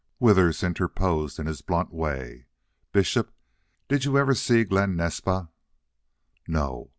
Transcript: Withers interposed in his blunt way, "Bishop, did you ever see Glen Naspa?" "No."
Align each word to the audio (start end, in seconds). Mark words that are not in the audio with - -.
Withers 0.19 0.63
interposed 0.63 1.37
in 1.37 1.45
his 1.45 1.61
blunt 1.61 1.93
way, 1.93 2.47
"Bishop, 2.91 3.31
did 3.87 4.03
you 4.03 4.17
ever 4.17 4.33
see 4.33 4.63
Glen 4.63 4.95
Naspa?" 4.95 5.49
"No." 6.47 6.89